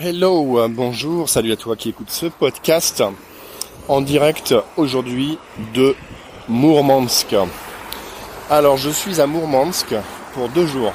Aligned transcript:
Hello, 0.00 0.58
euh, 0.58 0.66
bonjour, 0.68 1.28
salut 1.28 1.52
à 1.52 1.56
toi 1.56 1.76
qui 1.76 1.90
écoute 1.90 2.10
ce 2.10 2.26
podcast 2.26 3.04
en 3.86 4.00
direct 4.00 4.52
aujourd'hui 4.76 5.38
de 5.72 5.94
Mourmansk. 6.48 7.36
Alors 8.50 8.76
je 8.76 8.90
suis 8.90 9.20
à 9.20 9.28
Mourmansk 9.28 9.94
pour 10.32 10.48
deux 10.48 10.66
jours. 10.66 10.92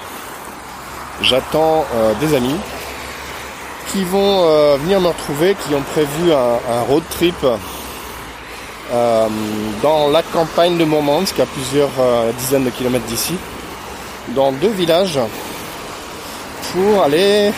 J'attends 1.21 1.85
euh, 1.95 2.13
des 2.19 2.35
amis 2.35 2.57
qui 3.93 4.03
vont 4.03 4.43
euh, 4.43 4.75
venir 4.75 4.99
me 4.99 5.07
retrouver, 5.07 5.55
qui 5.65 5.73
ont 5.73 5.81
prévu 5.93 6.33
un, 6.33 6.81
road 6.81 7.03
trip 7.09 7.37
dans 9.81 10.09
la 10.09 10.23
campagne 10.23 10.77
de 10.77 10.83
Mourmansk, 10.83 11.39
à 11.39 11.45
plusieurs 11.45 11.91
dizaines 12.37 12.65
de 12.65 12.69
kilomètres 12.69 13.05
d'ici, 13.05 13.35
dans 14.35 14.51
deux 14.51 14.71
villages, 14.71 15.19
pour 16.73 17.03
aller 17.03 17.53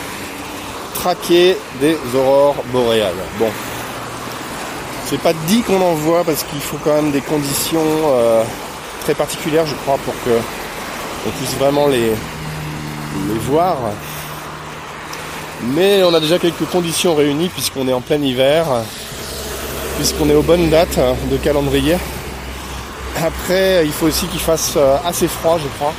traquer 0.94 1.56
des 1.80 1.96
aurores 2.14 2.62
boréales. 2.72 3.12
Bon, 3.38 3.48
c'est 5.06 5.20
pas 5.20 5.32
dit 5.46 5.62
qu'on 5.62 5.80
en 5.80 5.94
voit 5.94 6.24
parce 6.24 6.42
qu'il 6.42 6.60
faut 6.60 6.78
quand 6.82 6.94
même 6.94 7.10
des 7.10 7.20
conditions 7.20 7.80
euh, 7.84 8.42
très 9.02 9.14
particulières, 9.14 9.66
je 9.66 9.74
crois, 9.74 9.98
pour 10.04 10.14
que 10.24 10.30
on 11.26 11.30
puisse 11.32 11.54
vraiment 11.56 11.86
les, 11.86 12.12
voir. 13.48 13.76
Mais 15.74 16.02
on 16.02 16.14
a 16.14 16.20
déjà 16.20 16.38
quelques 16.38 16.64
conditions 16.64 17.14
réunies 17.14 17.48
puisqu'on 17.48 17.86
est 17.88 17.92
en 17.92 18.00
plein 18.00 18.16
hiver, 18.16 18.64
puisqu'on 19.96 20.28
est 20.30 20.34
aux 20.34 20.42
bonnes 20.42 20.70
dates 20.70 20.98
de 21.30 21.36
calendrier. 21.36 21.96
Après, 23.22 23.84
il 23.84 23.92
faut 23.92 24.06
aussi 24.06 24.26
qu'il 24.26 24.40
fasse 24.40 24.74
euh, 24.76 24.96
assez 25.04 25.28
froid, 25.28 25.58
je 25.62 25.68
crois. 25.76 25.92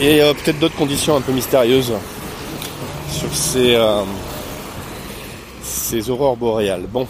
Et 0.00 0.20
euh, 0.20 0.34
peut-être 0.34 0.58
d'autres 0.58 0.76
conditions 0.76 1.16
un 1.16 1.20
peu 1.20 1.32
mystérieuses 1.32 1.94
sur 3.12 3.34
ces, 3.34 3.74
euh, 3.74 4.02
ces 5.62 6.10
aurores 6.10 6.36
boréales. 6.36 6.86
Bon, 6.88 7.06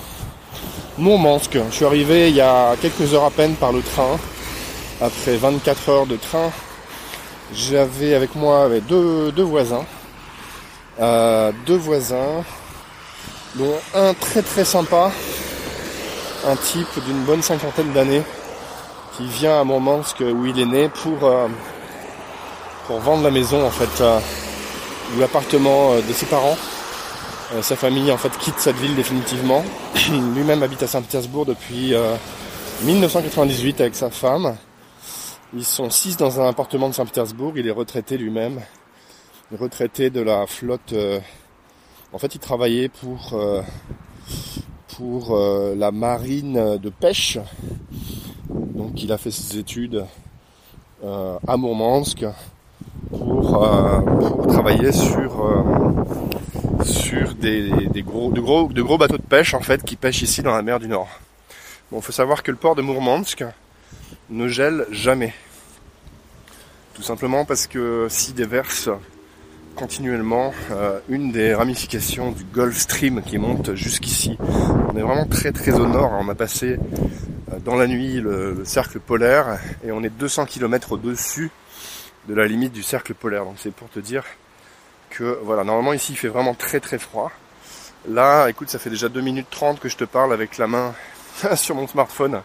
Mourmansk, 0.99 1.57
je 1.71 1.75
suis 1.75 1.85
arrivé 1.85 2.29
il 2.29 2.37
y 2.37 2.41
a 2.41 2.75
quelques 2.81 3.15
heures 3.15 3.25
à 3.25 3.31
peine 3.31 3.55
par 3.55 3.73
le 3.73 3.81
train. 3.81 4.19
Après 5.01 5.37
24 5.37 5.89
heures 5.89 6.07
de 6.07 6.17
train, 6.17 6.51
j'avais 7.55 8.15
avec 8.15 8.35
moi 8.35 8.69
deux, 8.89 9.33
voisins. 9.43 9.85
Euh, 11.01 11.53
deux 11.67 11.77
voisins, 11.77 12.45
dont 13.55 13.75
un 13.95 14.13
très 14.15 14.43
très 14.43 14.65
sympa, 14.65 15.11
un 16.47 16.57
type 16.57 17.05
d'une 17.07 17.23
bonne 17.25 17.43
cinquantaine 17.43 17.93
d'années, 17.93 18.23
qui 19.17 19.27
vient 19.27 19.61
à 19.61 19.65
Mourmansk 19.65 20.21
où 20.21 20.47
il 20.47 20.59
est 20.61 20.67
né 20.67 20.91
euh, 21.07 21.49
pour 22.87 23.01
vendre 23.01 23.23
la 23.23 23.31
maison 23.31 23.65
en 23.65 23.71
fait 23.71 24.03
l'appartement 25.19 25.93
euh, 25.93 26.03
de 26.03 26.13
ses 26.13 26.27
parents. 26.27 26.57
Euh, 27.55 27.63
sa 27.63 27.77
famille 27.77 28.11
en 28.11 28.17
fait 28.17 28.37
quitte 28.39 28.59
cette 28.59 28.77
ville 28.77 28.95
définitivement. 28.95 29.63
Lui-même 30.35 30.63
habite 30.63 30.83
à 30.83 30.87
Saint-Pétersbourg 30.87 31.47
depuis 31.47 31.95
1998 32.85 33.81
euh, 33.81 33.85
avec 33.85 33.95
sa 33.95 34.11
femme. 34.11 34.57
Ils 35.55 35.65
sont 35.65 35.91
six 35.91 36.17
dans 36.17 36.41
un 36.41 36.49
appartement 36.49 36.89
de 36.89 36.95
Saint-Pétersbourg. 36.95 37.53
Il 37.57 37.67
est 37.67 37.73
retraité 37.73 38.17
lui-même. 38.17 38.61
Retraité 39.59 40.09
de 40.09 40.23
la 40.23 40.47
flotte. 40.47 40.95
En 42.11 42.19
fait, 42.19 42.35
il 42.35 42.39
travaillait 42.39 42.89
pour 42.89 43.39
pour 44.97 45.37
la 45.37 45.91
marine 45.91 46.79
de 46.79 46.89
pêche. 46.89 47.37
Donc, 48.49 49.03
il 49.03 49.13
a 49.13 49.19
fait 49.19 49.31
ses 49.31 49.59
études 49.59 50.07
à 51.05 51.57
Mourmansk 51.59 52.25
pour, 53.33 53.65
euh, 53.65 54.01
pour 54.01 54.47
travailler 54.47 54.93
sur 54.93 55.45
euh, 55.45 55.63
des, 57.41 58.03
gros, 58.03 58.31
de, 58.31 58.41
gros, 58.41 58.99
bateaux 58.99 59.17
de 59.17 59.23
pêche 59.23 59.55
en 59.55 59.61
fait 59.61 59.83
qui 59.83 59.97
pêchent 59.97 60.23
ici 60.23 60.43
dans 60.43 60.55
la 60.55 60.63
mer 60.63 60.79
du 60.79 60.89
Nord. 60.89 61.09
Bon, 61.91 61.99
il 61.99 62.03
faut 62.03 62.13
savoir 62.13 62.43
que 62.43 62.51
le 62.51 62.59
port 62.59 62.75
de 62.75 62.83
Mourmansk 62.83 63.45
ne 64.29 64.49
gèle 64.49 64.87
jamais. 64.91 65.33
Tout 66.95 67.03
simplement 67.03 67.47
parce 67.47 67.67
que 67.67 68.07
s'il 68.11 68.35
déverse 68.35 68.91
continuellement 69.77 70.53
euh, 70.71 70.99
une 71.09 71.33
des 71.33 71.55
ramifications 71.55 72.33
du 72.33 72.45
Gulf 72.45 72.77
Stream 72.77 73.23
qui 73.23 73.39
monte 73.39 73.75
jusqu'ici. 73.75 74.37
On 74.41 74.97
est 74.97 75.01
vraiment 75.01 75.27
très 75.27 75.53
très 75.53 75.73
au 75.73 75.87
nord. 75.87 76.13
On 76.21 76.29
a 76.29 76.35
passé 76.35 76.77
dans 77.65 77.77
la 77.77 77.87
nuit 77.87 78.21
le, 78.21 78.53
le 78.53 78.65
cercle 78.67 79.01
polaire 79.01 79.59
et 79.87 79.91
on 79.91 80.03
est 80.03 80.11
200 80.11 80.45
km 80.45 80.93
au-dessus 80.93 81.51
de 82.29 82.35
la 82.35 82.47
limite 82.47 82.73
du 82.73 82.83
cercle 82.83 83.15
polaire. 83.15 83.45
Donc 83.45 83.57
c'est 83.59 83.73
pour 83.73 83.89
te 83.89 84.01
dire 84.01 84.25
que 85.11 85.39
voilà, 85.43 85.65
normalement 85.65 85.93
ici 85.93 86.13
il 86.13 86.17
fait 86.17 86.29
vraiment 86.29 86.55
très 86.55 86.81
très 86.81 86.99
froid. 86.99 87.31
Là, 88.09 88.49
écoute, 88.49 88.69
ça 88.69 88.81
fait 88.81 88.91
déjà 88.91 89.09
2 89.09 89.21
minutes 89.21 89.47
30 89.51 89.79
que 89.79 89.89
je 89.89 89.97
te 89.97 90.05
parle 90.05 90.33
avec 90.33 90.59
la 90.59 90.67
main 90.67 90.95
sur 91.55 91.77
mon 91.77 91.87
smartphone. 91.87 92.43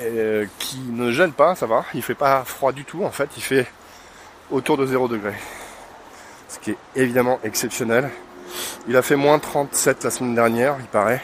Et, 0.00 0.48
qui 0.58 0.78
ne 0.78 1.12
gèle 1.12 1.32
pas, 1.32 1.54
ça 1.54 1.66
va. 1.66 1.84
Il 1.94 2.02
fait 2.02 2.14
pas 2.14 2.44
froid 2.44 2.72
du 2.72 2.84
tout 2.84 3.04
en 3.04 3.10
fait, 3.10 3.30
il 3.36 3.42
fait 3.42 3.66
autour 4.50 4.76
de 4.76 4.86
0 4.86 5.08
degré. 5.08 5.34
Ce 6.48 6.58
qui 6.58 6.72
est 6.72 6.78
évidemment 6.96 7.38
exceptionnel. 7.44 8.10
Il 8.88 8.96
a 8.96 9.02
fait 9.02 9.16
moins 9.16 9.38
37 9.38 10.04
la 10.04 10.10
semaine 10.10 10.34
dernière, 10.34 10.76
il 10.80 10.86
paraît. 10.86 11.22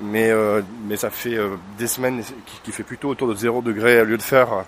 Mais, 0.00 0.30
euh, 0.30 0.62
ça 0.96 1.10
fait 1.10 1.36
euh, 1.36 1.56
des 1.78 1.86
semaines 1.86 2.22
qui, 2.22 2.60
qui, 2.64 2.72
fait 2.72 2.82
plutôt 2.82 3.10
autour 3.10 3.28
de 3.28 3.34
0 3.34 3.62
degré 3.62 4.00
au 4.00 4.04
lieu 4.04 4.16
de 4.16 4.22
faire 4.22 4.64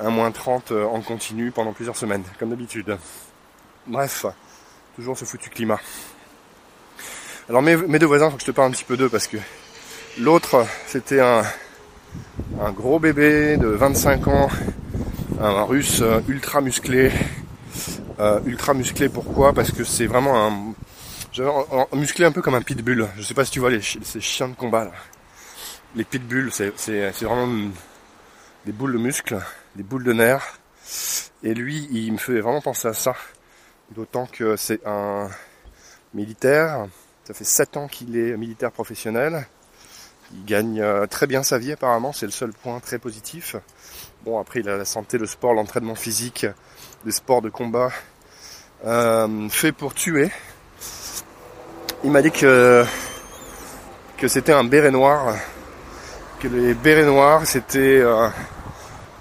un 0.00 0.10
moins 0.10 0.30
30 0.30 0.72
euh, 0.72 0.84
en 0.84 1.00
continu 1.00 1.50
pendant 1.50 1.72
plusieurs 1.72 1.96
semaines, 1.96 2.24
comme 2.38 2.50
d'habitude. 2.50 2.96
Bref, 3.86 4.26
toujours 4.96 5.16
ce 5.16 5.24
foutu 5.24 5.50
climat. 5.50 5.80
Alors 7.48 7.62
mes, 7.62 7.76
deux 7.76 8.06
voisins, 8.06 8.30
faut 8.30 8.36
que 8.36 8.42
je 8.42 8.46
te 8.46 8.52
parle 8.52 8.68
un 8.68 8.70
petit 8.70 8.84
peu 8.84 8.96
d'eux 8.96 9.08
parce 9.08 9.26
que 9.26 9.36
l'autre, 10.18 10.66
c'était 10.86 11.20
un, 11.20 11.42
un 12.60 12.72
gros 12.72 12.98
bébé 12.98 13.56
de 13.58 13.66
25 13.66 14.28
ans, 14.28 14.48
un 15.40 15.62
russe 15.64 16.00
euh, 16.00 16.20
ultra 16.28 16.60
musclé. 16.60 17.12
Euh, 18.20 18.40
ultra 18.46 18.74
musclé 18.74 19.08
pourquoi? 19.08 19.52
Parce 19.52 19.72
que 19.72 19.84
c'est 19.84 20.06
vraiment 20.06 20.46
un, 20.46 21.96
musclé 21.96 22.24
un 22.24 22.32
peu 22.32 22.40
comme 22.40 22.54
un 22.54 22.62
pitbull. 22.62 23.08
Je 23.16 23.22
sais 23.22 23.34
pas 23.34 23.44
si 23.44 23.50
tu 23.50 23.60
vois 23.60 23.70
les, 23.70 23.80
ces 23.82 24.20
chiens 24.20 24.48
de 24.48 24.54
combat 24.54 24.84
là. 24.84 24.92
Les 25.96 26.04
pitbulls, 26.04 26.50
c'est 26.52 27.10
vraiment 27.22 27.48
des 28.66 28.72
boules 28.72 28.92
de 28.92 28.98
muscles 28.98 29.38
des 29.76 29.82
boules 29.82 30.04
de 30.04 30.12
nerfs. 30.12 30.58
Et 31.42 31.54
lui, 31.54 31.88
il 31.90 32.12
me 32.12 32.18
fait 32.18 32.40
vraiment 32.40 32.60
penser 32.60 32.88
à 32.88 32.94
ça. 32.94 33.14
D'autant 33.90 34.26
que 34.26 34.56
c'est 34.56 34.80
un 34.86 35.28
militaire. 36.14 36.86
Ça 37.24 37.34
fait 37.34 37.44
7 37.44 37.76
ans 37.76 37.88
qu'il 37.88 38.16
est 38.16 38.36
militaire 38.36 38.70
professionnel. 38.70 39.46
Il 40.32 40.44
gagne 40.44 40.80
euh, 40.80 41.06
très 41.06 41.26
bien 41.26 41.42
sa 41.42 41.58
vie 41.58 41.72
apparemment, 41.72 42.12
c'est 42.12 42.26
le 42.26 42.32
seul 42.32 42.52
point 42.52 42.80
très 42.80 42.98
positif. 42.98 43.56
Bon 44.24 44.40
après 44.40 44.60
il 44.60 44.68
a 44.68 44.76
la 44.76 44.84
santé, 44.84 45.18
le 45.18 45.26
sport, 45.26 45.52
l'entraînement 45.52 45.94
physique, 45.94 46.46
des 47.04 47.12
sports 47.12 47.42
de 47.42 47.50
combat 47.50 47.90
euh, 48.86 49.48
fait 49.50 49.72
pour 49.72 49.94
tuer. 49.94 50.30
Il 52.04 52.10
m'a 52.10 52.22
dit 52.22 52.30
que 52.30 52.84
que 54.16 54.28
c'était 54.28 54.52
un 54.52 54.64
béret 54.64 54.90
noir, 54.90 55.36
que 56.40 56.48
les 56.48 56.74
bérets 56.74 57.04
noirs 57.04 57.46
c'était 57.46 58.00
euh, 58.00 58.28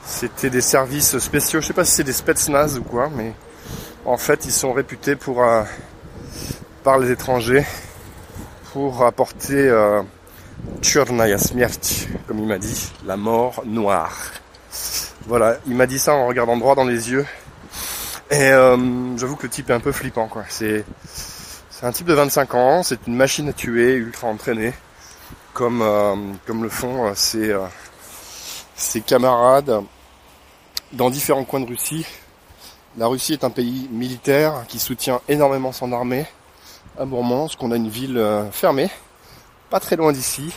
c'était 0.05 0.49
des 0.49 0.61
services 0.61 1.17
spéciaux, 1.19 1.61
je 1.61 1.67
sais 1.67 1.73
pas 1.73 1.85
si 1.85 1.93
c'est 1.93 2.03
des 2.03 2.13
spetsnaz 2.13 2.77
ou 2.77 2.83
quoi, 2.83 3.09
mais 3.15 3.33
en 4.05 4.17
fait 4.17 4.45
ils 4.45 4.51
sont 4.51 4.73
réputés 4.73 5.15
pour 5.15 5.43
euh, 5.43 5.63
par 6.83 6.99
les 6.99 7.11
étrangers 7.11 7.65
pour 8.73 9.05
apporter 9.05 9.69
euh, 9.69 10.01
Tchurnaya 10.81 11.37
comme 12.27 12.39
il 12.39 12.47
m'a 12.47 12.57
dit, 12.57 12.91
la 13.05 13.17
mort 13.17 13.63
noire. 13.65 14.31
Voilà, 15.27 15.57
il 15.67 15.75
m'a 15.75 15.85
dit 15.85 15.99
ça 15.99 16.13
en 16.15 16.27
regardant 16.27 16.57
droit 16.57 16.75
dans 16.75 16.83
les 16.83 17.11
yeux. 17.11 17.25
Et 18.31 18.49
euh, 18.49 19.15
j'avoue 19.17 19.35
que 19.35 19.43
le 19.43 19.49
type 19.49 19.69
est 19.69 19.73
un 19.73 19.79
peu 19.79 19.91
flippant 19.91 20.27
quoi. 20.27 20.43
C'est 20.49 20.83
c'est 21.69 21.85
un 21.85 21.91
type 21.91 22.07
de 22.07 22.13
25 22.13 22.55
ans, 22.55 22.83
c'est 22.83 23.07
une 23.07 23.15
machine 23.15 23.49
à 23.49 23.53
tuer, 23.53 23.93
ultra 23.93 24.27
entraînée, 24.27 24.73
comme 25.53 25.81
euh, 25.81 26.15
comme 26.47 26.63
le 26.63 26.69
font 26.69 27.13
ses 27.15 27.55
ses 28.83 29.01
camarades 29.01 29.81
dans 30.91 31.09
différents 31.09 31.45
coins 31.45 31.61
de 31.61 31.65
Russie. 31.65 32.05
La 32.97 33.07
Russie 33.07 33.33
est 33.33 33.43
un 33.43 33.49
pays 33.49 33.87
militaire 33.91 34.65
qui 34.67 34.77
soutient 34.77 35.21
énormément 35.27 35.71
son 35.71 35.91
armée. 35.91 36.27
À 36.99 37.05
Mourmansk, 37.05 37.61
on 37.63 37.71
a 37.71 37.75
une 37.75 37.89
ville 37.89 38.17
euh, 38.17 38.51
fermée, 38.51 38.89
pas 39.71 39.79
très 39.79 39.95
loin 39.95 40.11
d'ici, 40.11 40.53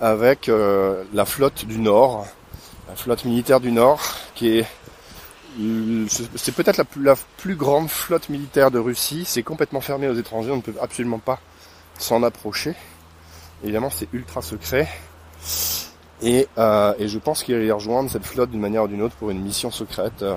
avec 0.00 0.48
euh, 0.48 1.04
la 1.12 1.24
flotte 1.24 1.64
du 1.66 1.78
Nord, 1.78 2.26
la 2.88 2.96
flotte 2.96 3.24
militaire 3.24 3.60
du 3.60 3.70
Nord, 3.70 4.00
qui 4.34 4.58
est 4.58 4.66
c'est 6.08 6.54
peut-être 6.54 6.82
la 6.96 7.14
plus 7.36 7.56
grande 7.56 7.90
flotte 7.90 8.30
militaire 8.30 8.70
de 8.70 8.78
Russie. 8.78 9.24
C'est 9.26 9.42
complètement 9.42 9.82
fermé 9.82 10.08
aux 10.08 10.14
étrangers, 10.14 10.50
on 10.50 10.56
ne 10.56 10.62
peut 10.62 10.74
absolument 10.80 11.18
pas 11.18 11.40
s'en 11.98 12.22
approcher. 12.22 12.74
Évidemment, 13.62 13.90
c'est 13.90 14.08
ultra 14.14 14.40
secret. 14.40 14.88
Et, 16.22 16.48
euh, 16.56 16.94
et 16.98 17.08
je 17.08 17.18
pense 17.18 17.42
qu'il 17.42 17.54
allait 17.54 17.70
rejoindre 17.72 18.08
cette 18.10 18.24
flotte 18.24 18.50
d'une 18.50 18.60
manière 18.60 18.84
ou 18.84 18.88
d'une 18.88 19.02
autre 19.02 19.16
pour 19.16 19.30
une 19.30 19.42
mission 19.42 19.70
secrète. 19.70 20.22
Euh, 20.22 20.36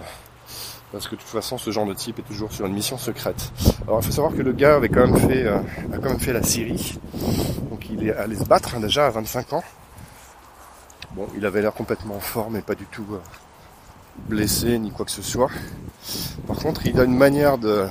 Parce 0.91 1.07
que 1.07 1.15
de 1.15 1.19
toute 1.21 1.29
façon, 1.29 1.57
ce 1.57 1.69
genre 1.71 1.85
de 1.85 1.93
type 1.93 2.19
est 2.19 2.23
toujours 2.23 2.51
sur 2.51 2.65
une 2.65 2.73
mission 2.73 2.97
secrète. 2.97 3.51
Alors, 3.87 3.99
il 4.01 4.05
faut 4.05 4.11
savoir 4.11 4.33
que 4.33 4.41
le 4.41 4.51
gars 4.53 4.75
avait 4.75 4.89
quand 4.89 5.05
même 5.07 5.17
fait, 5.19 5.43
euh, 5.45 5.57
a 5.93 5.97
quand 5.97 6.09
même 6.09 6.19
fait 6.19 6.33
la 6.33 6.41
Syrie. 6.41 6.97
Donc, 7.69 7.87
il 7.89 8.07
est 8.07 8.13
allé 8.15 8.35
se 8.35 8.45
battre 8.45 8.75
hein, 8.75 8.79
déjà 8.79 9.05
à 9.05 9.09
25 9.11 9.53
ans. 9.53 9.63
Bon, 11.15 11.27
il 11.37 11.45
avait 11.45 11.61
l'air 11.61 11.73
complètement 11.73 12.15
en 12.15 12.19
forme 12.19 12.55
et 12.57 12.61
pas 12.61 12.75
du 12.75 12.85
tout 12.85 13.05
euh, 13.13 13.19
blessé 14.27 14.79
ni 14.79 14.91
quoi 14.91 15.05
que 15.05 15.11
ce 15.11 15.21
soit. 15.21 15.49
Par 16.47 16.57
contre, 16.57 16.85
il 16.87 16.99
a 16.99 17.03
une 17.03 17.15
manière 17.15 17.57
de, 17.57 17.85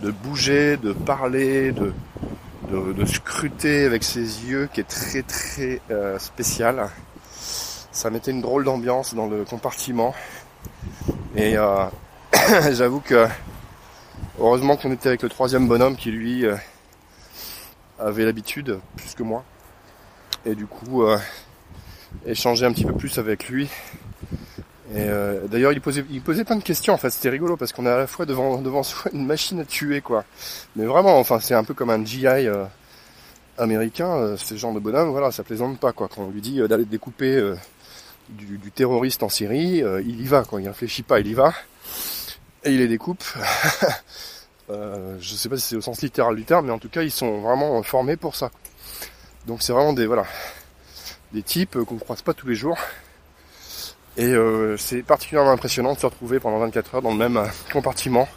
de 0.00 0.10
bouger, 0.10 0.76
de 0.76 0.92
parler, 0.92 1.72
de, 1.72 1.92
de, 2.70 3.04
scruter 3.04 3.84
avec 3.84 4.04
ses 4.04 4.20
yeux 4.20 4.68
qui 4.72 4.80
est 4.80 4.88
très 4.88 5.22
très 5.22 5.80
euh, 5.90 6.18
spécial. 6.18 6.88
Ça 7.92 8.10
mettait 8.10 8.30
une 8.30 8.40
drôle 8.40 8.64
d'ambiance 8.64 9.14
dans 9.14 9.26
le 9.26 9.44
compartiment. 9.44 10.14
Et 11.36 11.56
euh, 11.56 11.86
j'avoue 12.72 13.00
que 13.00 13.26
heureusement 14.38 14.76
qu'on 14.76 14.92
était 14.92 15.08
avec 15.08 15.22
le 15.22 15.28
troisième 15.28 15.68
bonhomme 15.68 15.96
qui 15.96 16.10
lui 16.10 16.44
euh, 16.46 16.56
avait 17.98 18.24
l'habitude, 18.24 18.78
plus 18.96 19.14
que 19.14 19.22
moi. 19.22 19.44
Et 20.46 20.54
du 20.54 20.66
coup, 20.66 21.04
échanger 22.26 22.66
un 22.66 22.72
petit 22.72 22.84
peu 22.84 22.92
plus 22.92 23.18
avec 23.18 23.48
lui. 23.48 23.70
Et 24.94 25.48
d'ailleurs, 25.48 25.72
il 25.72 25.80
posait, 25.80 26.04
il 26.10 26.20
posait 26.22 26.44
plein 26.44 26.56
de 26.56 26.62
questions. 26.62 26.94
En 26.94 26.98
fait, 26.98 27.10
c'était 27.10 27.30
rigolo 27.30 27.56
parce 27.56 27.72
qu'on 27.72 27.84
est 27.86 27.90
à 27.90 27.96
la 27.96 28.06
fois 28.06 28.26
devant 28.26 28.60
devant 28.60 28.82
soi 28.84 29.10
une 29.12 29.26
machine 29.26 29.60
à 29.60 29.64
tuer, 29.64 30.00
quoi. 30.00 30.24
Mais 30.76 30.84
vraiment, 30.84 31.18
enfin, 31.18 31.40
c'est 31.40 31.54
un 31.54 31.64
peu 31.64 31.74
comme 31.74 31.90
un 31.90 32.04
GI 32.04 32.26
américain. 33.58 34.36
ce 34.36 34.54
genre 34.56 34.72
de 34.72 34.80
bonhomme, 34.80 35.10
voilà, 35.10 35.32
ça 35.32 35.42
plaisante 35.42 35.78
pas, 35.78 35.92
quoi. 35.92 36.08
Quand 36.08 36.22
on 36.22 36.30
lui 36.30 36.40
dit 36.40 36.60
d'aller 36.68 36.84
découper 36.84 37.54
du, 38.28 38.70
terroriste 38.70 39.22
en 39.22 39.28
Syrie, 39.28 39.82
euh, 39.82 40.02
il 40.02 40.20
y 40.20 40.24
va, 40.24 40.44
quand 40.44 40.58
il 40.58 40.66
réfléchit 40.66 41.02
pas, 41.02 41.20
il 41.20 41.26
y 41.26 41.34
va, 41.34 41.52
et 42.64 42.70
il 42.70 42.78
les 42.78 42.88
découpe. 42.88 43.24
euh, 44.70 45.16
je 45.20 45.34
sais 45.34 45.48
pas 45.48 45.56
si 45.56 45.68
c'est 45.68 45.76
au 45.76 45.80
sens 45.80 46.02
littéral 46.02 46.34
du 46.36 46.44
terme, 46.44 46.66
mais 46.66 46.72
en 46.72 46.78
tout 46.78 46.88
cas, 46.88 47.02
ils 47.02 47.10
sont 47.10 47.40
vraiment 47.40 47.82
formés 47.82 48.16
pour 48.16 48.36
ça. 48.36 48.50
Donc 49.46 49.62
c'est 49.62 49.72
vraiment 49.72 49.92
des 49.92 50.06
voilà 50.06 50.24
des 51.32 51.42
types 51.42 51.78
qu'on 51.84 51.96
ne 51.96 52.00
croise 52.00 52.22
pas 52.22 52.32
tous 52.32 52.46
les 52.46 52.54
jours. 52.54 52.78
Et 54.16 54.26
euh, 54.26 54.76
c'est 54.76 55.02
particulièrement 55.02 55.50
impressionnant 55.50 55.94
de 55.94 55.98
se 55.98 56.06
retrouver 56.06 56.40
pendant 56.40 56.58
24 56.58 56.96
heures 56.96 57.02
dans 57.02 57.10
le 57.10 57.16
même 57.16 57.42
compartiment, 57.72 58.28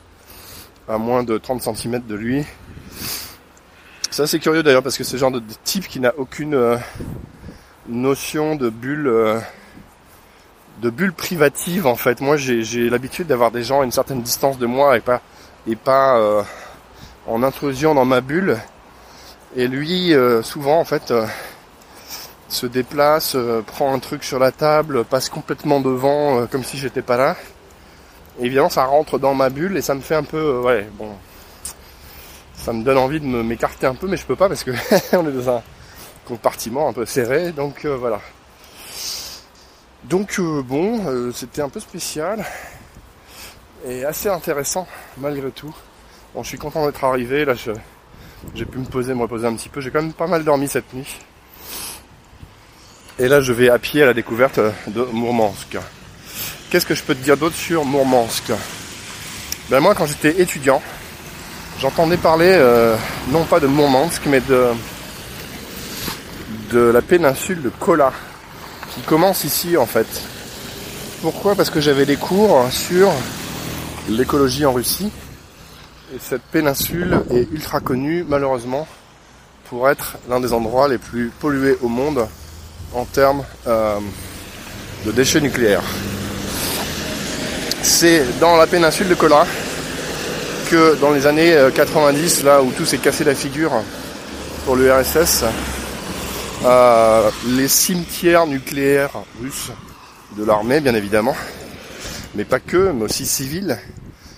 à 0.90 0.98
moins 0.98 1.24
de 1.24 1.38
30 1.38 1.62
cm 1.62 2.02
de 2.06 2.16
lui. 2.16 2.46
C'est 4.10 4.24
assez 4.24 4.40
curieux 4.40 4.64
d'ailleurs 4.64 4.84
parce 4.84 4.98
que 4.98 5.04
c'est 5.04 5.14
le 5.14 5.20
genre 5.20 5.32
de, 5.32 5.42
type 5.64 5.88
qui 5.88 6.00
n'a 6.00 6.14
aucune 6.18 6.56
euh, 6.56 6.78
notion 7.88 8.56
de 8.56 8.70
bulle 8.70 9.42
de 10.82 10.90
bulle 10.90 11.14
privative 11.14 11.88
en 11.88 11.96
fait. 11.96 12.22
Moi 12.22 12.38
j'ai 12.38 12.90
l'habitude 12.90 13.28
d'avoir 13.28 13.52
des 13.52 13.64
gens 13.64 13.82
à 13.82 13.86
une 13.86 13.92
certaine 13.92 14.22
distance 14.22 14.58
de 14.58 14.66
moi 14.66 14.98
et 14.98 15.02
pas 15.02 15.22
et 15.68 15.76
pas 15.76 16.18
euh, 16.18 16.44
en 17.28 17.44
intrusion 17.44 17.94
dans 17.94 18.06
ma 18.06 18.22
bulle. 18.22 18.58
Et 19.56 19.68
lui 19.68 20.14
euh, 20.14 20.42
souvent 20.44 20.80
en 20.80 20.86
fait 20.86 21.12
euh, 21.12 21.26
se 22.50 22.66
déplace, 22.66 23.36
prend 23.66 23.94
un 23.94 24.00
truc 24.00 24.24
sur 24.24 24.40
la 24.40 24.52
table, 24.52 25.04
passe 25.04 25.30
complètement 25.30 25.82
devant 25.82 26.48
comme 26.48 26.64
si 26.64 26.78
j'étais 26.78 27.02
pas 27.02 27.18
là. 27.18 27.36
Évidemment 28.40 28.70
ça 28.70 28.86
rentre 28.86 29.20
dans 29.20 29.34
ma 29.34 29.50
bulle 29.50 29.78
et 29.78 29.82
ça 29.82 29.96
me 29.96 30.02
fait 30.02 30.16
un 30.16 30.24
peu 30.24 30.60
ouais 30.60 30.88
bon 30.94 31.10
ça 32.56 32.72
me 32.72 32.84
donne 32.84 32.98
envie 32.98 33.20
de 33.20 33.26
m'écarter 33.26 33.88
un 33.88 33.96
peu 33.96 34.08
mais 34.08 34.18
je 34.18 34.26
peux 34.26 34.36
pas 34.36 34.48
parce 34.48 34.64
que 34.64 34.72
on 35.14 35.28
est 35.28 35.32
dans 35.32 35.58
un 35.58 35.64
compartiment 36.26 36.88
un 36.88 36.94
peu 36.94 37.06
serré 37.06 37.52
donc 37.52 37.86
voilà. 37.86 38.20
Donc 40.04 40.40
euh, 40.40 40.62
bon, 40.62 41.06
euh, 41.08 41.32
c'était 41.34 41.62
un 41.62 41.70
peu 41.70 41.82
spécial 41.82 42.46
et 43.86 44.06
assez 44.06 44.30
intéressant 44.30 44.88
malgré 45.18 45.52
tout. 45.52 45.76
Bon, 46.34 46.44
je 46.44 46.48
suis 46.48 46.58
content 46.58 46.86
d'être 46.86 47.04
arrivé. 47.04 47.44
Là, 47.44 47.54
j'ai 48.56 48.66
pu 48.66 48.78
me 48.78 48.86
poser, 48.86 49.14
me 49.14 49.22
reposer 49.22 49.48
un 49.48 49.56
petit 49.56 49.70
peu. 49.70 49.82
J'ai 49.82 49.92
quand 49.92 50.02
même 50.02 50.14
pas 50.14 50.28
mal 50.28 50.44
dormi 50.44 50.68
cette 50.68 50.94
nuit. 50.94 51.18
Et 53.20 53.28
là, 53.28 53.42
je 53.42 53.52
vais 53.52 53.70
à 53.70 53.80
pied 53.80 54.04
à 54.04 54.06
la 54.06 54.14
découverte 54.14 54.60
de 54.88 55.02
Mourmansk. 55.12 55.78
Qu'est-ce 56.70 56.86
que 56.86 56.96
je 56.96 57.04
peux 57.04 57.16
te 57.16 57.24
dire 57.24 57.38
d'autre 57.38 57.56
sur 57.56 57.84
Mourmansk? 57.84 58.52
Ben 59.70 59.80
moi, 59.80 59.96
quand 59.96 60.06
j'étais 60.06 60.42
étudiant, 60.42 60.82
j'entendais 61.80 62.18
parler 62.18 62.52
euh, 62.52 62.96
non 63.32 63.44
pas 63.46 63.60
de 63.60 63.68
Mourmansk, 63.68 64.22
mais 64.28 64.42
de 64.42 64.68
de 66.72 66.80
la 66.80 67.02
péninsule 67.02 67.62
de 67.62 67.70
Kola 67.70 68.12
commence 69.06 69.44
ici 69.44 69.78
en 69.78 69.86
fait. 69.86 70.08
Pourquoi? 71.22 71.56
Parce 71.56 71.70
que 71.70 71.80
j'avais 71.80 72.06
des 72.06 72.16
cours 72.16 72.68
sur 72.72 73.12
l'écologie 74.10 74.66
en 74.66 74.74
Russie. 74.74 75.12
Et 76.14 76.20
cette 76.20 76.42
péninsule 76.44 77.22
est 77.32 77.52
ultra 77.52 77.80
connue, 77.80 78.26
malheureusement, 78.28 78.88
pour 79.70 79.90
être 79.90 80.18
l'un 80.30 80.40
des 80.40 80.54
endroits 80.54 80.88
les 80.88 80.98
plus 80.98 81.32
pollués 81.40 81.78
au 81.82 81.90
monde 81.90 82.28
en 82.94 83.06
termes 83.06 83.44
euh, 83.68 84.00
de 85.06 85.12
déchets 85.12 85.42
nucléaires. 85.42 85.84
C'est 87.82 88.40
dans 88.40 88.58
la 88.58 88.68
péninsule 88.68 89.08
de 89.08 89.16
Kola 89.16 89.46
que 90.70 90.96
dans 91.00 91.12
les 91.12 91.26
années 91.26 91.56
90, 91.74 92.44
là 92.44 92.62
où 92.62 92.72
tout 92.72 92.86
s'est 92.86 92.98
cassé 92.98 93.24
la 93.24 93.36
figure 93.36 93.72
pour 94.66 94.76
l'URSS, 94.76 95.46
euh, 96.66 97.30
les 97.46 97.68
cimetières 97.68 98.48
nucléaires 98.48 99.12
russes 99.42 99.72
de 100.36 100.44
l'armée, 100.44 100.82
bien 100.82 100.96
évidemment, 100.96 101.36
mais 102.34 102.46
pas 102.46 102.60
que, 102.60 102.92
mais 102.92 103.04
aussi 103.04 103.26
civils. 103.28 103.78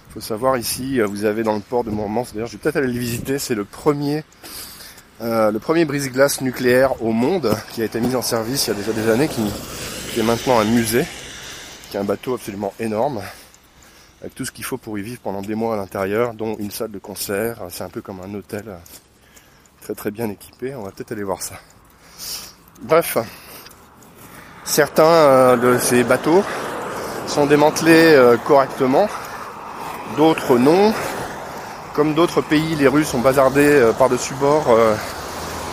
Il 0.10 0.14
faut 0.14 0.20
savoir 0.20 0.58
ici, 0.58 1.00
euh, 1.00 1.08
vous 1.08 1.24
avez 1.24 1.44
dans 1.44 1.54
le 1.54 1.62
port 1.62 1.86
de 1.86 1.92
Mourmansk, 1.92 2.34
d'ailleurs 2.34 2.48
je 2.48 2.54
vais 2.54 2.58
peut-être 2.58 2.76
aller 2.76 2.92
le 2.92 3.00
visiter, 3.00 3.40
c'est 3.40 3.56
le 3.56 3.64
premier, 3.64 4.24
euh, 5.22 5.52
le 5.52 5.60
premier 5.60 5.84
brise-glace 5.84 6.40
nucléaire 6.40 7.02
au 7.04 7.12
monde 7.12 7.54
qui 7.72 7.82
a 7.82 7.86
été 7.86 8.00
mis 8.00 8.16
en 8.16 8.22
service 8.22 8.68
il 8.68 8.70
y 8.70 8.74
a 8.74 8.76
déjà 8.76 8.94
des 8.94 9.10
années, 9.10 9.28
qui, 9.28 9.52
est 10.18 10.24
maintenant 10.24 10.60
un 10.60 10.66
musée, 10.66 11.06
qui 11.90 11.98
est 11.98 12.00
un 12.00 12.06
bateau 12.06 12.36
absolument 12.36 12.74
énorme, 12.80 13.22
avec 14.22 14.34
tout 14.34 14.46
ce 14.46 14.52
qu'il 14.52 14.64
faut 14.64 14.78
pour 14.78 14.98
y 14.98 15.02
vivre 15.02 15.20
pendant 15.22 15.42
des 15.42 15.56
mois 15.56 15.74
à 15.74 15.78
l'intérieur, 15.78 16.34
dont 16.34 16.56
une 16.58 16.72
salle 16.72 16.92
de 16.92 17.00
concert, 17.00 17.58
c'est 17.70 17.84
un 17.84 17.90
peu 17.90 18.02
comme 18.02 18.22
un 18.22 18.34
hôtel 18.34 18.64
très 19.82 19.94
très 19.94 20.12
bien 20.12 20.30
équipé, 20.30 20.74
on 20.76 20.84
va 20.84 20.92
peut-être 20.92 21.12
aller 21.12 21.24
voir 21.24 21.42
ça. 21.42 21.56
Bref, 22.82 23.18
certains 24.64 25.04
euh, 25.04 25.58
de 25.58 25.78
ces 25.80 26.06
bateaux 26.06 26.44
sont 27.28 27.46
démantelés 27.46 28.14
euh, 28.16 28.38
correctement, 28.38 29.10
d'autres 30.16 30.58
non. 30.58 30.94
Comme 31.94 32.14
d'autres 32.14 32.42
pays, 32.42 32.76
les 32.76 32.88
Russes 32.88 33.14
ont 33.14 33.20
bazardé 33.20 33.66
euh, 33.66 33.92
par-dessus 33.92 34.34
bord 34.36 34.66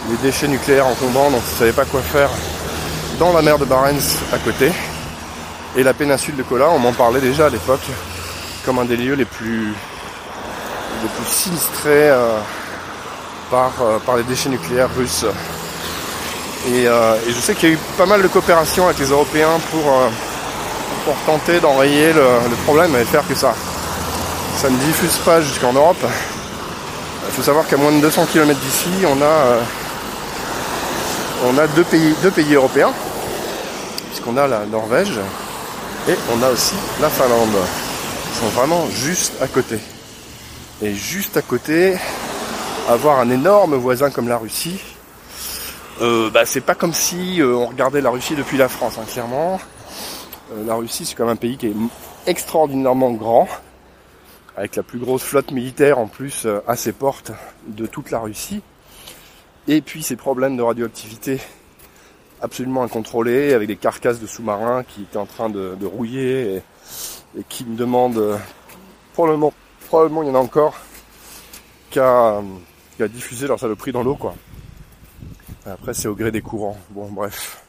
les 0.08 0.16
déchets 0.18 0.48
nucléaires 0.48 0.86
encombrants 0.86 1.30
dont 1.30 1.40
ils 1.44 1.52
ne 1.52 1.58
savaient 1.58 1.72
pas 1.72 1.84
quoi 1.84 2.00
faire 2.00 2.30
dans 3.18 3.32
la 3.32 3.42
mer 3.42 3.58
de 3.58 3.64
Barents 3.64 4.14
à 4.32 4.38
côté. 4.38 4.70
Et 5.76 5.82
la 5.82 5.94
péninsule 5.94 6.36
de 6.36 6.42
Kola, 6.42 6.68
on 6.70 6.78
m'en 6.78 6.92
parlait 6.92 7.20
déjà 7.20 7.46
à 7.46 7.48
l'époque, 7.48 7.86
comme 8.64 8.78
un 8.78 8.84
des 8.84 8.96
lieux 8.96 9.14
les 9.14 9.24
plus, 9.24 9.74
les 11.02 11.08
plus 11.08 11.26
sinistrés 11.26 12.10
par, 13.50 13.72
par 14.06 14.16
les 14.16 14.22
déchets 14.22 14.48
nucléaires 14.48 14.94
russes. 14.96 15.26
Euh, 16.68 17.16
et, 17.26 17.32
je 17.32 17.40
sais 17.40 17.54
qu'il 17.54 17.68
y 17.68 17.72
a 17.72 17.74
eu 17.74 17.78
pas 17.96 18.06
mal 18.06 18.22
de 18.22 18.28
coopération 18.28 18.86
avec 18.86 18.98
les 18.98 19.10
Européens 19.10 19.58
pour, 19.70 19.92
euh, 19.92 20.08
pour 21.04 21.14
tenter 21.24 21.60
d'enrayer 21.60 22.12
le, 22.12 22.56
problème 22.64 22.94
et 22.96 23.04
faire 23.04 23.26
que 23.26 23.34
ça, 23.34 23.54
ça 24.56 24.70
ne 24.70 24.76
diffuse 24.78 25.16
pas 25.18 25.40
jusqu'en 25.40 25.72
Europe. 25.72 26.02
Il 27.28 27.32
faut 27.32 27.42
savoir 27.42 27.66
qu'à 27.66 27.76
moins 27.76 27.92
de 27.92 28.00
200 28.00 28.26
km 28.32 28.58
d'ici, 28.58 28.88
on 29.06 29.20
a, 29.20 29.24
euh, 29.24 29.60
on 31.44 31.58
a 31.58 31.66
deux, 31.68 31.84
pays, 31.84 32.14
deux 32.22 32.30
pays 32.30 32.54
européens, 32.54 32.92
puisqu'on 34.08 34.36
a 34.36 34.46
la 34.46 34.64
Norvège 34.64 35.18
et 36.08 36.14
on 36.34 36.42
a 36.42 36.50
aussi 36.50 36.74
la 37.00 37.10
Finlande. 37.10 37.56
Ils 38.32 38.38
sont 38.40 38.48
vraiment 38.48 38.86
juste 38.88 39.34
à 39.42 39.46
côté. 39.46 39.78
Et 40.80 40.94
juste 40.94 41.36
à 41.36 41.42
côté, 41.42 41.96
avoir 42.88 43.20
un 43.20 43.30
énorme 43.30 43.74
voisin 43.74 44.10
comme 44.10 44.28
la 44.28 44.38
Russie, 44.38 44.80
euh, 46.00 46.30
bah, 46.30 46.46
c'est 46.46 46.60
pas 46.60 46.74
comme 46.74 46.92
si 46.92 47.40
euh, 47.40 47.54
on 47.54 47.66
regardait 47.66 48.00
la 48.00 48.10
Russie 48.10 48.34
depuis 48.34 48.56
la 48.56 48.68
France, 48.68 48.94
hein, 48.98 49.04
clairement. 49.10 49.60
Euh, 50.52 50.64
la 50.66 50.74
Russie, 50.74 51.04
c'est 51.04 51.14
comme 51.14 51.28
un 51.28 51.36
pays 51.36 51.56
qui 51.56 51.66
est 51.68 51.74
extraordinairement 52.26 53.12
grand, 53.12 53.48
avec 54.56 54.76
la 54.76 54.82
plus 54.82 54.98
grosse 54.98 55.22
flotte 55.22 55.52
militaire 55.52 55.98
en 55.98 56.06
plus 56.06 56.46
à 56.66 56.76
ses 56.76 56.92
portes 56.92 57.32
de 57.66 57.86
toute 57.86 58.10
la 58.10 58.20
Russie. 58.20 58.62
Et 59.68 59.80
puis 59.80 60.02
ces 60.02 60.16
problèmes 60.16 60.56
de 60.56 60.62
radioactivité 60.62 61.40
absolument 62.40 62.82
incontrôlés, 62.82 63.52
avec 63.54 63.68
des 63.68 63.76
carcasses 63.76 64.20
de 64.20 64.26
sous-marins 64.26 64.84
qui 64.84 65.02
étaient 65.02 65.16
en 65.16 65.26
train 65.26 65.48
de, 65.48 65.86
rouiller 65.86 66.56
et, 66.56 67.42
qui 67.48 67.64
me 67.64 67.76
demandent, 67.76 68.38
le 69.18 69.24
moment, 69.32 69.52
probablement 69.88 70.22
il 70.22 70.28
y 70.28 70.30
en 70.30 70.34
a 70.34 70.38
encore, 70.38 70.76
qu'à 71.90 72.42
diffuser 73.08 73.46
leur 73.46 73.58
saloperie 73.58 73.92
dans 73.92 74.02
l'eau, 74.02 74.16
quoi. 74.16 74.34
Après, 75.64 75.94
c'est 75.94 76.06
au 76.06 76.14
gré 76.14 76.30
des 76.30 76.42
courants. 76.42 76.78
Bon, 76.90 77.08
bref. 77.10 77.62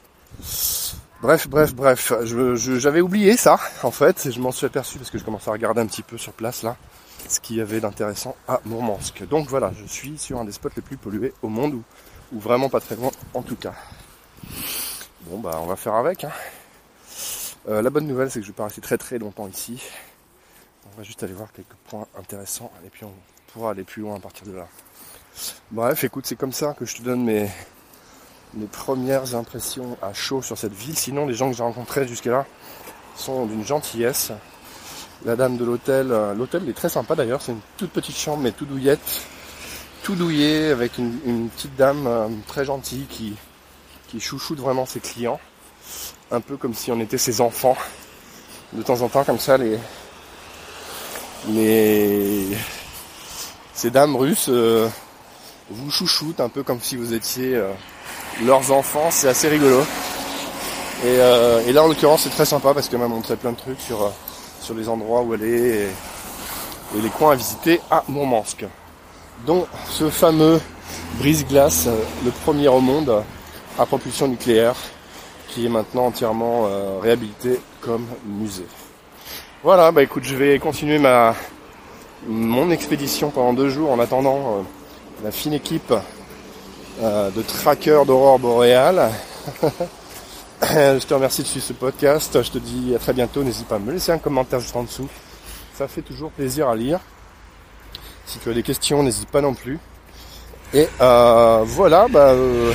Bref, 1.20 1.48
bref, 1.48 1.74
bref, 1.74 2.14
j'avais 2.24 3.02
oublié 3.02 3.38
ça 3.38 3.60
en 3.82 3.90
fait, 3.90 4.28
et 4.28 4.32
je 4.32 4.40
m'en 4.40 4.52
suis 4.52 4.68
aperçu 4.68 5.00
parce 5.00 5.10
que 5.10 5.18
je 5.18 5.24
commençais 5.24 5.50
à 5.50 5.54
regarder 5.54 5.82
un 5.82 5.88
petit 5.88 6.04
peu 6.04 6.16
sur 6.16 6.32
place 6.32 6.62
là 6.62 6.78
ce 7.28 7.40
qu'il 7.40 7.56
y 7.56 7.62
avait 7.62 7.80
d'intéressant 7.80 8.36
à 8.48 8.62
Mourmansk. 8.66 9.28
Donc 9.28 9.48
voilà, 9.48 9.72
je 9.82 9.86
suis 9.88 10.20
sur 10.20 10.40
un 10.40 10.46
des 10.46 10.52
spots 10.52 10.70
les 10.76 10.84
plus 10.84 10.96
pollués 10.96 11.34
au 11.42 11.50
monde, 11.50 11.82
ou, 12.32 12.40
vraiment 12.40 12.70
pas 12.70 12.80
très 12.80 12.96
loin 12.96 13.10
en 13.34 13.42
tout 13.42 13.56
cas. 13.56 13.74
Bon 15.22 15.40
bah 15.40 15.60
on 15.64 15.66
va 15.66 15.76
faire 15.76 15.96
avec. 15.96 16.24
Hein. 16.24 16.32
Euh, 17.68 17.82
la 17.82 17.90
bonne 17.90 18.06
nouvelle 18.06 18.30
c'est 18.30 18.40
que 18.40 18.46
je 18.46 18.52
vais 18.52 18.56
pas 18.56 18.66
rester 18.66 18.82
très 18.82 19.00
très 19.00 19.18
longtemps 19.18 19.48
ici. 19.48 19.82
On 20.94 20.98
va 20.98 21.04
juste 21.04 21.24
aller 21.24 21.34
voir 21.34 21.52
quelques 21.52 21.76
points 21.90 22.06
intéressants 22.18 22.72
et 22.86 22.90
puis 22.90 23.06
on 23.06 23.14
pourra 23.52 23.72
aller 23.72 23.84
plus 23.84 24.04
loin 24.04 24.18
à 24.18 24.20
partir 24.20 24.46
de 24.46 24.54
là. 24.54 24.68
Bref, 25.72 26.04
écoute, 26.04 26.28
c'est 26.28 26.36
comme 26.36 26.54
ça 26.54 26.76
que 26.78 26.86
je 26.86 26.96
te 26.96 27.02
donne 27.02 27.24
mes, 27.24 27.50
mes 28.54 28.66
premières 28.66 29.36
impressions 29.36 29.98
à 30.02 30.14
chaud 30.14 30.42
sur 30.42 30.58
cette 30.58 30.74
ville. 30.74 30.98
Sinon, 30.98 31.26
les 31.26 31.34
gens 31.34 31.50
que 31.50 31.58
j'ai 31.58 31.64
rencontrés 31.64 32.08
jusqu'à 32.08 32.32
là 32.32 32.46
sont 33.16 33.46
d'une 33.46 33.66
gentillesse. 33.66 34.32
La 35.26 35.36
dame 35.36 35.58
de 35.58 35.66
l'hôtel, 35.66 36.12
euh, 36.12 36.34
l'hôtel 36.34 36.70
est 36.70 36.74
très 36.74 36.90
sympa 36.90 37.16
d'ailleurs, 37.16 37.42
c'est 37.42 37.52
une 37.52 37.60
toute 37.78 37.90
petite 37.90 38.16
chambre 38.16 38.44
mais 38.44 38.52
tout 38.52 38.66
douillette, 38.66 39.24
tout 40.04 40.14
douillé 40.14 40.68
avec 40.68 41.00
une, 41.00 41.50
petite 41.50 41.76
dame 41.76 42.06
euh, 42.06 42.28
très 42.48 42.66
gentille 42.66 43.08
qui, 43.10 43.34
qui 44.08 44.20
chouchoute 44.20 44.60
vraiment 44.60 44.86
ses 44.86 45.00
clients, 45.00 45.40
un 46.30 46.40
peu 46.40 46.56
comme 46.56 46.76
si 46.76 46.92
on 46.92 47.00
était 47.00 47.18
ses 47.18 47.42
enfants. 47.42 47.76
De 48.74 48.84
temps 48.84 49.02
en 49.02 49.10
temps 49.10 49.24
comme 49.24 49.40
ça, 49.40 49.58
les, 49.58 49.80
les 51.50 52.46
ces 53.74 53.90
dames 53.92 54.16
russes 54.16 54.48
euh, 54.50 54.88
vous 55.70 55.92
chouchoutent 55.92 56.40
un 56.40 56.50
peu 56.50 56.64
comme 56.64 56.80
si 56.82 56.96
vous 56.96 57.14
étiez 57.14 57.62
leurs 58.46 58.72
enfants, 58.72 59.10
c'est 59.12 59.28
assez 59.28 59.48
rigolo. 59.48 59.84
Euh, 61.06 61.62
et, 61.68 61.74
là 61.74 61.84
en 61.84 61.88
l'occurrence 61.88 62.24
c'est 62.24 62.32
très 62.32 62.46
sympa 62.46 62.74
parce 62.74 62.90
qu'elle 62.90 63.00
m'a 63.00 63.08
montré 63.08 63.36
plein 63.36 63.52
de 63.52 63.58
trucs 63.58 63.80
sur, 63.80 64.02
euh, 64.02 64.10
sur 64.60 64.74
les 64.74 64.90
endroits 64.90 65.22
où 65.22 65.36
elle 65.36 65.44
est 65.44 65.84
et, 66.96 67.02
les 67.02 67.10
coins 67.10 67.34
à 67.34 67.36
visiter 67.36 67.80
à 67.92 68.04
Mourmansk. 68.08 68.66
Dont 69.46 69.68
ce 69.90 70.10
fameux 70.10 70.60
brise-glace, 71.20 71.86
euh, 71.88 72.00
le 72.26 72.32
premier 72.32 72.68
au 72.68 72.80
monde 72.80 73.24
à 73.78 73.86
propulsion 73.86 74.28
nucléaire, 74.28 74.76
qui 75.50 75.68
est 75.68 75.70
maintenant 75.70 76.08
entièrement 76.08 76.68
réhabilité 77.00 77.60
comme 77.80 78.08
musée. 78.26 78.66
Voilà, 79.64 79.92
bah 79.92 80.02
écoute, 80.02 80.24
je 80.24 80.36
vais 80.36 80.58
continuer 80.58 80.98
ma 80.98 81.36
mon 82.28 82.72
expédition 82.72 83.30
pendant 83.30 83.54
deux 83.54 83.70
jours 83.70 83.92
en 83.92 84.00
attendant 84.00 84.66
la 85.24 85.32
fine 85.32 85.54
équipe 85.54 85.94
euh, 87.02 87.30
de 87.32 87.42
tracker 87.42 88.04
d'aurore 88.06 88.40
boréale. 88.40 89.10
je 90.62 91.06
te 91.06 91.14
remercie 91.14 91.44
de 91.44 91.48
suivre 91.48 91.66
ce 91.66 91.74
podcast. 91.74 92.42
Je 92.42 92.52
te 92.52 92.58
dis 92.58 92.96
à 92.96 93.00
très 93.00 93.14
bientôt. 93.14 93.44
N'hésite 93.44 93.68
pas 93.68 93.76
à 93.76 93.80
me 93.80 93.92
laisser 93.92 94.12
un 94.12 94.18
commentaire 94.18 94.60
juste 94.60 94.76
en 94.76 94.84
dessous. 94.84 95.08
Ça 95.74 95.88
fait 95.88 96.02
toujours 96.02 96.32
plaisir 96.32 96.70
à 96.70 96.76
lire. 96.76 97.00
Si 98.26 98.40
tu 98.40 98.50
as 98.50 98.54
des 98.54 98.64
questions, 98.64 99.04
n'hésite 99.04 99.30
pas 99.30 99.42
non 99.42 99.54
plus. 99.54 99.80
Et 100.74 100.88
euh, 101.00 101.64
voilà, 101.66 102.08
bah, 102.10 102.32
euh, 102.32 102.74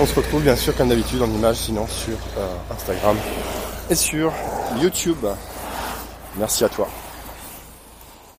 on 0.00 0.06
se 0.06 0.14
retrouve 0.14 0.42
bien 0.42 0.56
sûr 0.56 0.74
comme 0.76 0.88
d'habitude 0.88 1.22
en 1.22 1.30
image, 1.30 1.56
sinon 1.56 1.86
sur 1.86 2.16
Instagram 2.70 3.16
et 3.88 3.94
sur 3.94 4.32
YouTube. 4.80 5.24
Merci 6.36 6.64
à 6.64 6.68
toi. 6.68 6.88